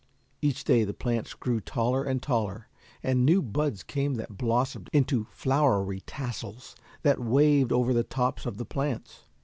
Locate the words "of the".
8.47-8.65